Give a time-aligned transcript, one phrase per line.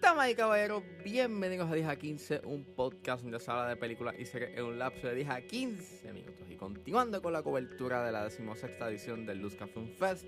[0.00, 4.16] Damas y caballeros, bienvenidos a 10 a 15, un podcast donde se habla de películas
[4.18, 6.50] y series en un lapso de 10 a 15 minutos.
[6.50, 10.26] Y continuando con la cobertura de la decimosexta edición del Luzca Film Fest,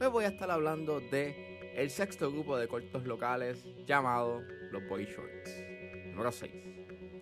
[0.00, 4.42] hoy voy a estar hablando de el sexto grupo de cortos locales llamado
[4.72, 5.50] Los Body Shorts,
[6.06, 6.50] número 6.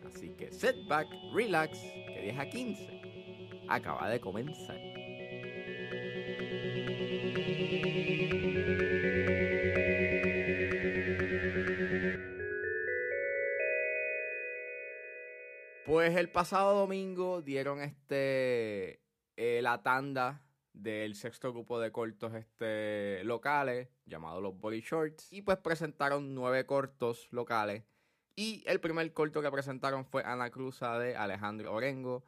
[0.06, 3.03] Así que sit back, relax, que 10 a 15
[3.68, 4.78] acaba de comenzar.
[15.86, 19.00] Pues el pasado domingo dieron este
[19.36, 25.42] eh, la tanda del sexto grupo de cortos este, locales llamado Los Body Shorts y
[25.42, 27.84] pues presentaron nueve cortos locales
[28.34, 32.24] y el primer corto que presentaron fue Ana Cruza de Alejandro Orengo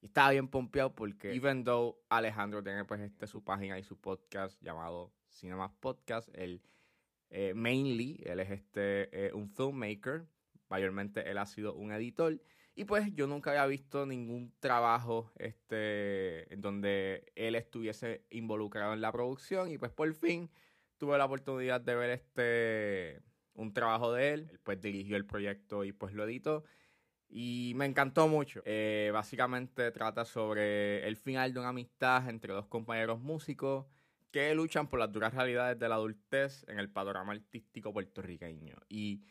[0.00, 3.98] y estaba bien pompeado porque even though Alejandro tiene pues este su página y su
[3.98, 6.62] podcast llamado Cinemas Podcast, él
[7.30, 10.26] eh, mainly él es este eh, un filmmaker,
[10.68, 12.40] mayormente él ha sido un editor
[12.80, 19.00] y pues yo nunca había visto ningún trabajo este, en donde él estuviese involucrado en
[19.00, 20.50] la producción y pues por fin
[20.96, 24.48] tuve la oportunidad de ver este un trabajo de él.
[24.50, 26.64] Él pues dirigió el proyecto y pues lo editó.
[27.30, 28.60] Y me encantó mucho.
[28.64, 33.86] Eh, básicamente trata sobre el final de una amistad entre dos compañeros músicos
[34.32, 38.76] que luchan por las duras realidades de la adultez en el panorama artístico puertorriqueño.
[38.88, 39.22] Y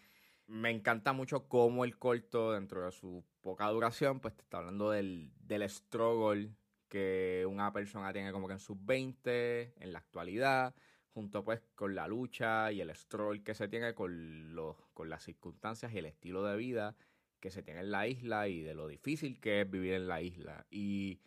[0.48, 4.92] me encanta mucho cómo el corto, dentro de su poca duración, pues te está hablando
[4.92, 6.56] del, del struggle
[6.88, 10.74] que una persona tiene como que en sus 20, en la actualidad,
[11.14, 15.24] junto pues con la lucha y el struggle que se tiene con, los, con las
[15.24, 16.96] circunstancias y el estilo de vida
[17.40, 20.22] que se tiene en la isla y de lo difícil que es vivir en la
[20.22, 20.66] isla.
[20.70, 21.20] Y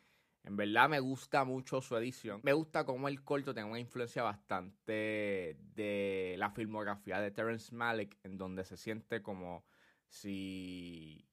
[0.44, 2.40] en verdad me gusta mucho su edición.
[2.42, 8.18] Me gusta cómo el corto tiene una influencia bastante de la filmografía de Terrence Malick,
[8.24, 9.64] en donde se siente como
[10.08, 11.28] si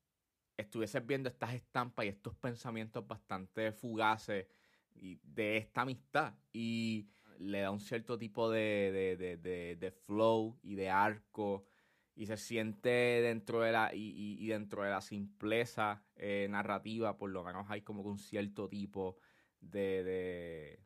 [0.58, 4.48] estuvieses viendo estas estampas y estos pensamientos bastante fugaces
[4.94, 6.34] de esta amistad.
[6.54, 7.10] Y
[7.40, 9.18] le da un cierto tipo de,
[9.80, 11.66] de flow y de arco
[12.20, 17.46] y se siente dentro de la y, dentro de la simpleza eh, narrativa por lo
[17.46, 19.16] menos hay como un cierto tipo
[19.62, 20.84] de,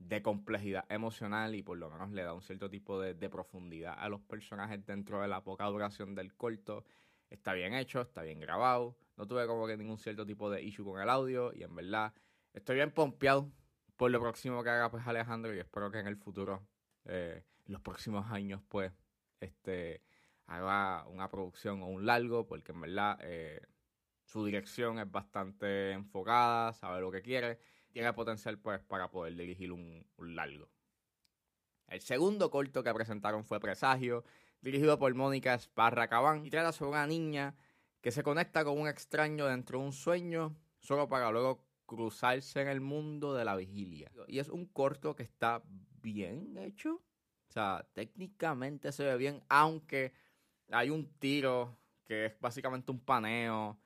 [0.00, 4.08] de, complejidad emocional y por lo menos le da un cierto tipo de, profundidad a
[4.08, 6.84] los personajes dentro de la poca duración del corto.
[7.30, 8.98] Está bien hecho está bien grabado.
[9.16, 12.12] No tuve como que ningún cierto tipo de issue con el audio y en verdad
[12.54, 13.52] estoy bien pompeado
[13.96, 16.66] por lo próximo que haga pues Alejandro y espero que en el futuro
[17.04, 18.92] eh, los próximos años pues
[19.38, 20.02] este
[20.52, 23.60] haga una producción o un largo, porque en verdad eh,
[24.24, 27.58] su dirección es bastante enfocada, sabe lo que quiere,
[27.90, 30.68] tiene potencial pues para poder dirigir un, largo.
[31.88, 34.24] El segundo corto que presentaron fue Presagio,
[34.60, 37.54] dirigido por Mónica Esparra Cabán, y trata sobre una niña
[38.00, 42.68] que se conecta con un extraño dentro de un sueño, solo para luego cruzarse en
[42.68, 44.10] el mundo de la vigilia.
[44.26, 45.62] Y es un corto que está
[46.00, 47.02] bien hecho.
[47.48, 50.12] O sea, técnicamente se ve bien, aunque
[50.72, 53.78] hay un tiro que es básicamente un paneo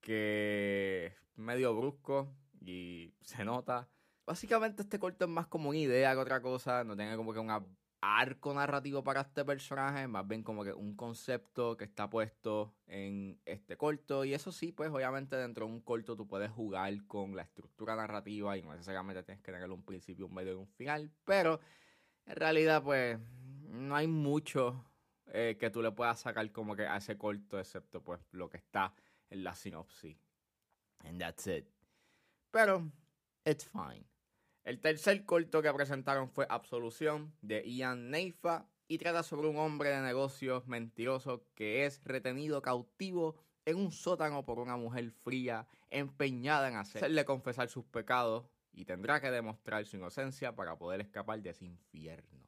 [0.00, 3.88] que es medio brusco y se nota.
[4.24, 7.38] Básicamente este corto es más como una idea que otra cosa, no tiene como que
[7.38, 7.50] un
[8.00, 13.40] arco narrativo para este personaje, más bien como que un concepto que está puesto en
[13.44, 17.34] este corto y eso sí, pues obviamente dentro de un corto tú puedes jugar con
[17.34, 20.68] la estructura narrativa y no necesariamente tienes que tener un principio, un medio y un
[20.68, 21.60] final, pero
[22.26, 23.18] en realidad pues
[23.68, 24.84] no hay mucho
[25.28, 28.58] eh, que tú le puedas sacar como que a ese corto, excepto pues lo que
[28.58, 28.94] está
[29.30, 30.16] en la sinopsis.
[31.00, 31.66] And that's it.
[32.50, 32.90] Pero,
[33.44, 34.06] it's fine.
[34.64, 39.90] El tercer corto que presentaron fue Absolución de Ian Neifa y trata sobre un hombre
[39.90, 46.68] de negocios mentiroso que es retenido cautivo en un sótano por una mujer fría empeñada
[46.68, 51.50] en hacerle confesar sus pecados y tendrá que demostrar su inocencia para poder escapar de
[51.50, 52.45] ese infierno.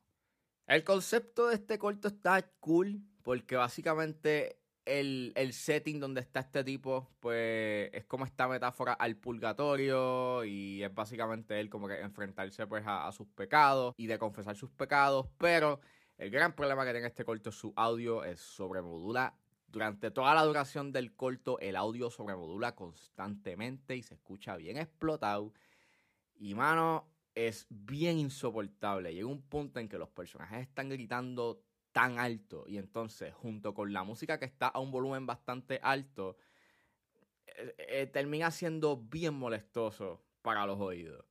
[0.69, 7.09] El concepto de este corto está cool porque básicamente el, setting donde está este tipo,
[7.21, 12.85] pues es como esta metáfora al purgatorio y es básicamente él como que enfrentarse pues
[12.87, 15.81] a, sus pecados y de confesar sus pecados, pero
[16.19, 19.39] el gran problema que tiene este corto es su audio, es sobremodula.
[19.69, 25.55] Durante toda la duración del corto el audio sobremodula constantemente y se escucha bien explotado.
[26.35, 27.09] Y mano,
[27.47, 29.15] es bien insoportable.
[29.15, 31.63] Llega un punto en que los personajes están gritando
[31.93, 36.37] tan alto y entonces junto con la música que está a un volumen bastante alto,
[37.47, 41.25] eh, eh, termina siendo bien molestoso para los oídos.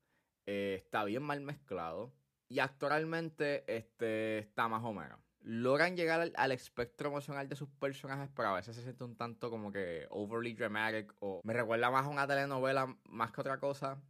[0.45, 2.13] Eh, está bien mal mezclado.
[2.49, 5.19] Y actualmente este, está más o menos.
[5.41, 9.49] Logran llegar al, espectro emocional de sus personajes, pero a veces se siente un tanto
[9.49, 14.01] como que overly dramatic o me recuerda más a una telenovela más que otra cosa.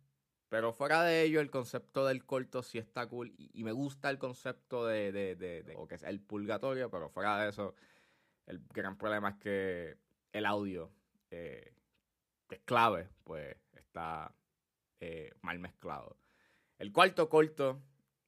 [0.50, 4.18] Pero fuera de ello, el concepto del corto sí está cool y, me gusta el
[4.18, 7.76] concepto de, de, de, o que es el purgatorio, pero fuera de eso,
[8.46, 9.98] el gran problema es que
[10.32, 10.90] el audio,
[11.32, 11.74] eh,
[12.48, 14.34] que es clave, pues está
[15.02, 16.18] eh, mal mezclado.
[16.78, 17.82] El cuarto corto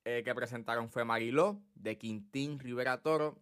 [0.03, 3.41] eh, que presentaron fue Mariló, de Quintín Rivera Toro,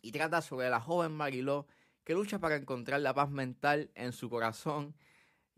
[0.00, 1.68] y trata sobre la joven Mariló
[2.02, 4.96] que lucha para encontrar la paz mental en su corazón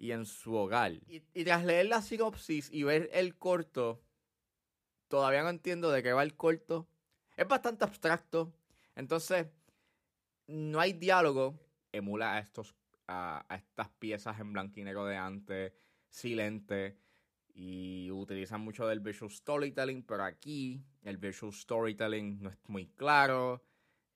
[0.04, 0.92] y en su hogar.
[1.06, 4.02] Y, tras leer la sinopsis y ver el corto,
[5.08, 6.86] todavía no entiendo de qué va el corto.
[7.38, 8.52] Es bastante abstracto.
[8.96, 9.46] Entonces,
[10.46, 11.58] no hay diálogo.
[11.90, 12.74] Emula a, estos,
[13.08, 15.72] a, estas piezas en blanco y negro de antes,
[16.10, 16.98] silente.
[17.54, 23.64] Y utilizan mucho del visual storytelling, pero aquí el visual storytelling no es muy claro.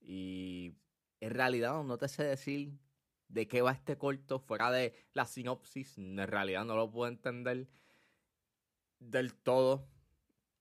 [0.02, 0.74] Y
[1.20, 2.78] en realidad no te sé decir
[3.28, 5.98] de qué va este corto fuera de la sinopsis.
[5.98, 7.68] En realidad no lo puedo entender
[8.98, 9.86] del todo.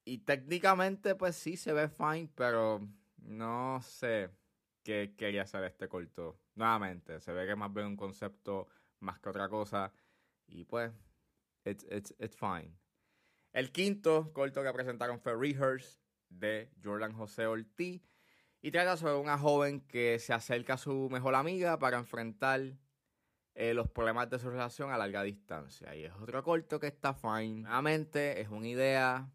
[0.05, 2.87] Y técnicamente, pues sí, se ve fine, pero
[3.17, 4.29] no sé
[4.83, 6.39] qué quería hacer este corto.
[6.55, 8.67] Nuevamente, se ve que más bien un concepto
[8.99, 9.91] más que otra cosa.
[10.47, 10.91] Y pues,
[11.65, 12.73] it's, it's, it's fine.
[13.51, 15.99] El quinto corto que presentaron fue Rehearse
[16.29, 18.01] de Jordan José Ortiz.
[18.67, 22.59] Y trata sobre una joven que se acerca a su mejor amiga para enfrentar
[23.55, 25.95] eh, los problemas de su relación a larga distancia.
[25.95, 27.61] Y es otro corto que está fine.
[27.61, 29.31] Nuevamente, es una idea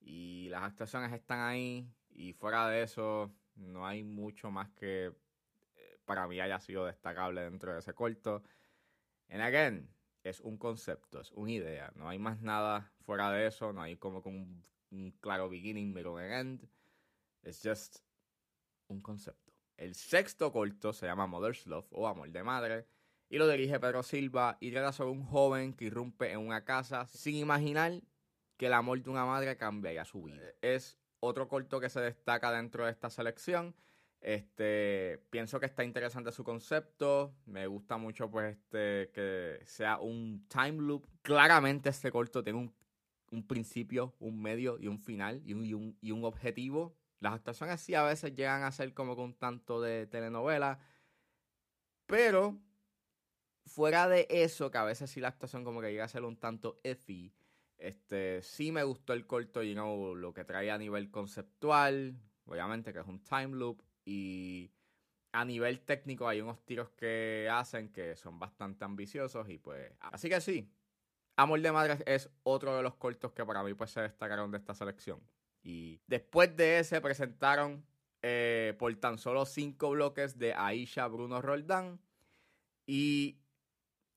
[0.00, 1.90] y las actuaciones están ahí.
[2.10, 7.40] Y fuera de eso, no hay mucho más que eh, para mí haya sido destacable
[7.40, 8.42] dentro de ese corto.
[9.30, 9.88] And again,
[10.24, 11.90] es un concepto, es una idea.
[11.94, 13.72] No hay más nada fuera de eso.
[13.72, 16.68] No hay como un, un claro beginning, middle and end.
[17.42, 18.02] It's just
[18.88, 19.52] un concepto.
[19.76, 22.86] El sexto corto se llama Mother's Love o Amor de Madre
[23.30, 27.06] y lo dirige Pedro Silva y trata sobre un joven que irrumpe en una casa
[27.06, 28.00] sin imaginar
[28.56, 30.42] que el amor de una madre cambiaría su vida.
[30.62, 33.74] Es otro corto que se destaca dentro de esta selección.
[34.20, 37.34] Este, pienso que está interesante su concepto.
[37.46, 41.06] Me gusta mucho pues este que sea un time loop.
[41.22, 42.74] Claramente este corto tiene un,
[43.30, 47.34] un principio, un medio y un final y un, y un, y un objetivo las
[47.34, 50.78] actuaciones sí a veces llegan a ser como con tanto de telenovela.
[52.06, 52.58] Pero
[53.66, 56.36] fuera de eso, que a veces sí la actuación como que llega a ser un
[56.38, 57.34] tanto iffy.
[57.76, 62.92] Este, sí me gustó el corto, y you lo que trae a nivel conceptual, obviamente
[62.92, 64.72] que es un time loop, y
[65.32, 70.28] a nivel técnico hay unos tiros que hacen que son bastante ambiciosos, y pues, así
[70.28, 70.68] que sí,
[71.36, 74.58] Amor de Madre es otro de los cortos que para mí pues se destacaron de
[74.58, 75.20] esta selección.
[75.62, 77.84] Y después de ese presentaron
[78.22, 82.00] eh, por tan solo cinco bloques de Aisha Bruno Roldán.
[82.86, 83.40] Y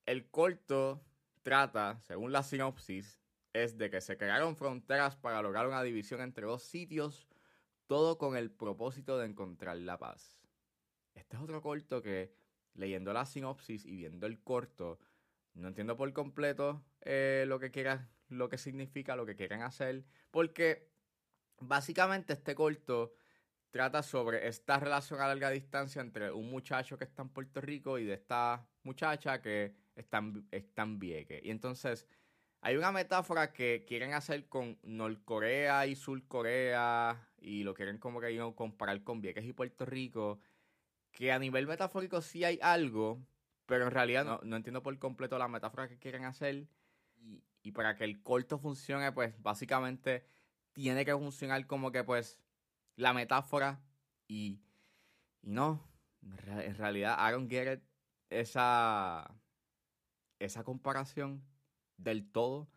[0.06, 1.04] el corto
[1.44, 3.20] trata, según la sinopsis,
[3.54, 7.28] es de que se crearon fronteras para lograr una división entre dos sitios,
[7.88, 10.42] todo con el propósito de encontrar la paz.
[11.14, 12.34] Este es otro corto que,
[12.74, 15.00] leyendo la sinopsis y viendo el corto,
[15.54, 20.06] no entiendo por completo eh, lo que quieran, lo que significa, lo que quieren hacer,
[20.32, 20.91] porque
[21.62, 23.14] Básicamente este corto
[23.70, 28.00] trata sobre esta relación a larga distancia entre un muchacho que está en Puerto Rico
[28.00, 31.40] y de esta muchacha que está en, está.
[31.44, 32.08] Y entonces
[32.62, 38.28] hay una metáfora que quieren hacer con Norcorea y Surcorea y lo quieren como que
[38.56, 40.40] comparar con Vieques y Puerto Rico,
[41.12, 43.26] que a nivel metafórico sí hay algo,
[43.68, 46.68] pero en realidad no, no entiendo por completo la metáfora que quieren hacer.
[47.18, 50.26] Y, y para que el corto funcione, pues básicamente
[50.74, 52.40] tiene que funcionar como que pues
[52.96, 53.82] la metáfora
[54.28, 54.62] y,
[55.42, 55.88] y no,
[56.22, 57.18] en realidad
[57.50, 57.84] get it,
[58.30, 59.36] esa,
[60.40, 61.44] esa comparación
[61.98, 62.70] del todo.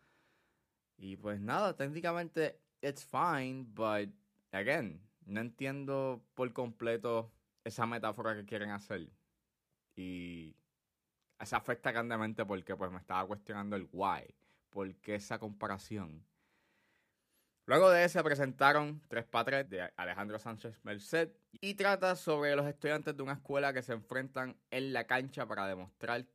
[0.97, 4.09] Y pues nada, técnicamente it's fine, but
[4.51, 7.31] again, no entiendo por completo
[7.63, 9.09] esa metáfora que quieren hacer.
[9.95, 10.55] Y
[11.43, 14.23] se afecta grandemente porque pues me estaba cuestionando el why,
[14.69, 16.23] por qué esa comparación.
[17.67, 23.17] Luego de ese presentaron Tres Patres de Alejandro Sánchez Merced y trata sobre los estudiantes
[23.17, 26.27] de una escuela que se enfrentan en la cancha para demostrar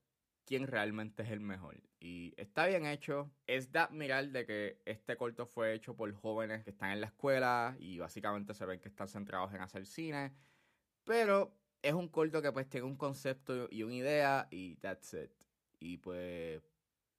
[0.45, 1.81] quién realmente es el mejor.
[2.01, 3.31] Y está bien hecho.
[3.47, 7.07] Es de admirar de que este corto fue hecho por jóvenes que están en la
[7.07, 10.33] escuela y básicamente se ven que están centrados en hacer cine.
[11.05, 15.31] Pero es un corto que pues tiene un concepto y una idea y that's it.
[15.79, 16.61] Y pues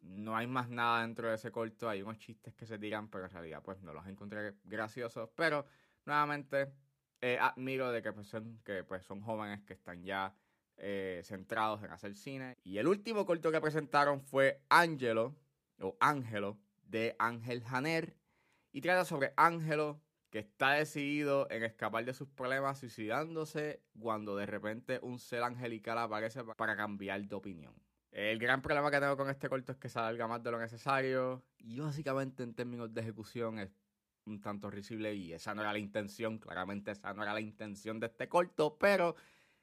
[0.01, 1.89] no hay más nada dentro de ese corto.
[1.89, 5.29] Hay unos chistes que se tiran, pero en realidad pues no los encontré graciosos.
[5.35, 5.65] Pero
[6.05, 6.73] nuevamente
[7.21, 10.35] eh, admiro de que pues, son, que pues son jóvenes que están ya
[10.77, 12.57] eh, centrados en hacer cine.
[12.63, 15.35] Y el último corto que presentaron fue Angelo,
[15.79, 18.17] o Ángelo, de Ángel Janer.
[18.71, 24.45] Y trata sobre Ángelo, que está decidido en escapar de sus problemas suicidándose cuando de
[24.45, 27.75] repente un ser angelical aparece para cambiar de opinión.
[28.11, 30.59] El gran problema que tengo con este corto es que se alarga más de lo
[30.59, 33.69] necesario y básicamente en términos de ejecución es
[34.25, 37.99] un tanto risible y esa no era la intención, claramente esa no era la intención
[38.01, 39.15] de este corto, pero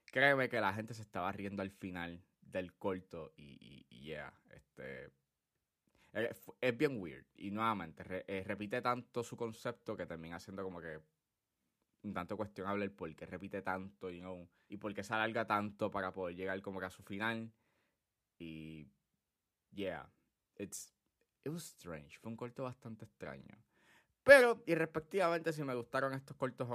[0.06, 5.12] créeme que la gente se estaba riendo al final del corto y, y, yeah, este
[6.14, 10.80] eh, es, bien weird y nuevamente eh, repite tanto su concepto que termina siendo como
[10.80, 10.98] que
[12.02, 15.46] un tanto cuestionable el por qué repite tanto you know, y por qué se alarga
[15.46, 17.52] tanto para poder llegar como que a su final
[18.38, 18.90] y
[19.72, 20.08] yeah,
[20.56, 20.94] it's
[21.44, 23.56] it was strange, fue un corto bastante extraño.
[24.24, 26.68] Pero, y respectivamente, si me gustaron estos cortos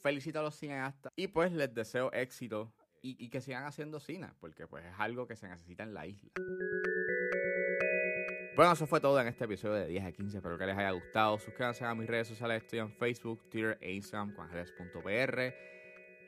[0.00, 4.68] felicito a los cineastas y pues les deseo éxito y, que sigan haciendo cine, porque
[4.68, 6.30] pues es algo que se necesita en la isla.
[8.54, 10.36] Bueno, eso fue todo en este episodio de 10 a 15.
[10.36, 11.38] Espero que les haya gustado.
[11.40, 12.62] Suscríbanse a mis redes sociales.
[12.62, 14.48] Estoy en Facebook, Twitter e Instagram con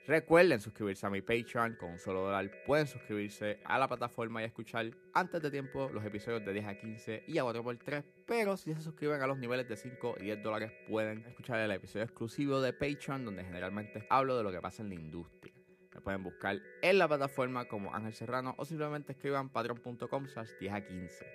[0.06, 2.50] Recuerden suscribirse a mi Patreon con un solo dólar.
[2.66, 6.78] Pueden suscribirse a la plataforma y escuchar antes de tiempo los episodios de 10 a
[6.78, 8.04] 15 y a 4x3.
[8.26, 11.70] Pero si se suscriben a los niveles de 5 y 10 dólares, pueden escuchar el
[11.70, 15.54] episodio exclusivo de Patreon, donde generalmente hablo de lo que pasa en la industria.
[15.94, 20.72] Me pueden buscar en la plataforma como Ángel Serrano o simplemente escriban patreon.com slash 10
[20.74, 21.26] a 15.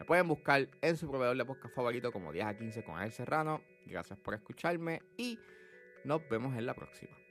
[0.00, 3.12] Me pueden buscar en su proveedor de podcast favorito como 10 a 15 con Ángel
[3.12, 3.62] Serrano.
[3.86, 5.38] Gracias por escucharme y
[6.04, 7.21] nos vemos en la próxima.